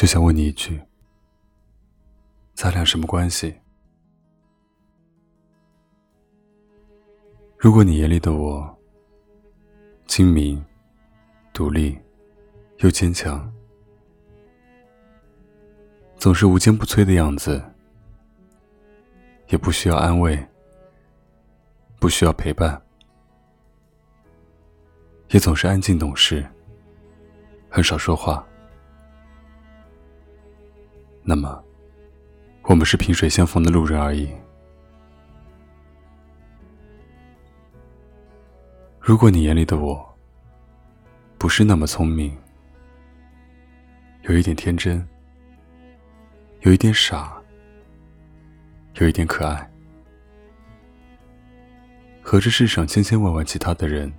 [0.00, 0.80] 就想问你一句：
[2.54, 3.54] 咱俩什么关系？
[7.58, 8.78] 如果你眼里的我
[10.06, 10.64] 精明、
[11.52, 12.00] 独立
[12.78, 13.52] 又坚强，
[16.16, 17.62] 总是无坚不摧的样子，
[19.48, 20.42] 也不需要安慰，
[21.98, 22.82] 不需要陪伴，
[25.28, 26.42] 也总是安静懂事，
[27.68, 28.42] 很少说话，
[31.30, 31.62] 那么，
[32.64, 34.28] 我们是萍水相逢的路人而已。
[38.98, 40.04] 如果你眼里的我
[41.38, 42.36] 不是那么聪明，
[44.22, 45.08] 有一点天真，
[46.62, 47.40] 有一点傻，
[48.94, 49.70] 有一点可爱，
[52.20, 54.12] 和这世上千千万万其他的人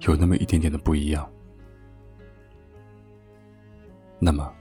[0.00, 1.30] 有那么一点点的不一样，
[4.18, 4.52] 那么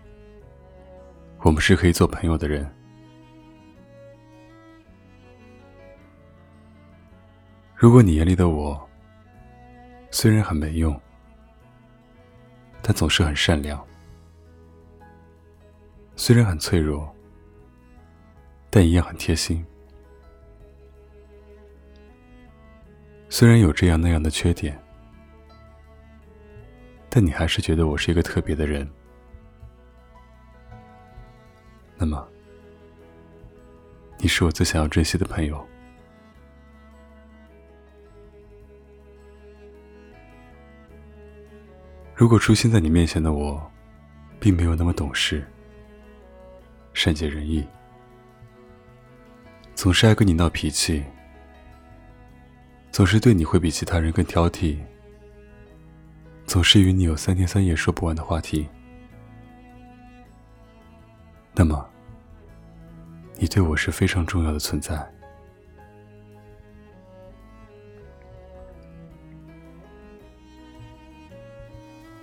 [1.42, 2.70] 我们是可以做朋友的人。
[7.76, 8.90] 如果你眼里的我，
[10.12, 11.00] 虽然很没用，
[12.82, 13.80] 但总是很善良；
[16.18, 17.10] 虽然很脆弱，
[18.70, 19.64] 但一样很贴心；
[23.30, 24.78] 虽然有这样那样的缺点，
[27.10, 28.86] 但你还是觉得我是一个特别的人。
[32.02, 32.26] 那么，
[34.18, 35.68] 你是我最想要珍惜的朋友。
[42.16, 43.62] 如果出现在你面前的我，
[44.40, 45.46] 并没有那么懂事、
[46.94, 47.68] 善解人意，
[49.76, 51.04] 总是爱跟你闹脾气，
[52.94, 54.78] 总是对你会比其他人更挑剔，
[56.46, 58.68] 总是与你有三天三夜说不完的话题，
[61.54, 61.89] 那么，
[63.42, 65.10] 你对我是非常重要的存在。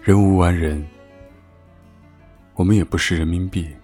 [0.03, 0.87] 人无完人，
[2.55, 3.75] 我们也不是人民币，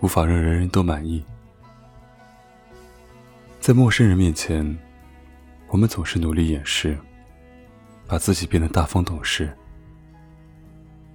[0.00, 1.24] 无法让人人都满意。
[3.60, 4.76] 在陌生人面前，
[5.68, 6.98] 我们总是努力掩饰，
[8.08, 9.56] 把自己变得大方懂事，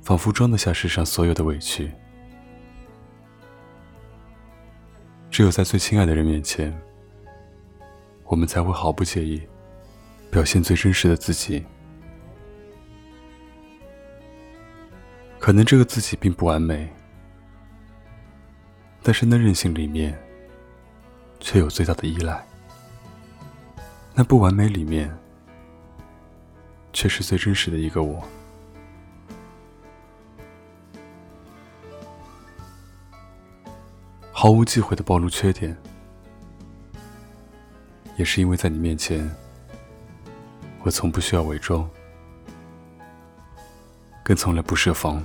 [0.02, 1.92] 仿佛装得下世上所有的委屈。
[5.30, 6.76] 只有在最亲爱的人面前，
[8.26, 9.42] 我们才会毫不介意，
[10.32, 11.64] 表现最真实的自己。
[15.38, 16.90] 可能这个自己并不完美，
[19.02, 20.20] 但是那任性里面，
[21.40, 22.44] 却有最大的依赖；
[24.14, 25.16] 那不完美里面，
[26.92, 28.22] 却是最真实的一个我。
[34.42, 35.76] 毫无忌讳的暴露缺点，
[38.16, 39.30] 也是因为在你面前，
[40.82, 41.86] 我从不需要伪装。
[44.24, 45.22] 更从来不设防。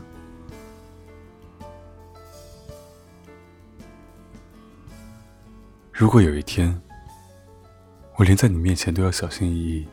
[5.93, 6.83] 如果有一天，
[8.17, 9.87] 我连在你面前都要小心翼翼、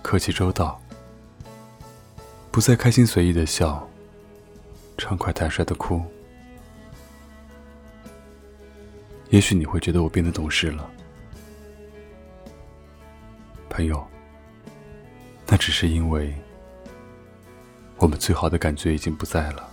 [0.00, 0.80] 客气周到，
[2.50, 3.86] 不再开心随意的笑、
[4.96, 6.02] 畅快坦率的哭，
[9.30, 10.90] 也许你会觉得我变得懂事了，
[13.68, 14.06] 朋友。
[15.46, 16.32] 那只是因为。
[18.02, 19.70] 我们最好的感觉已经不在了。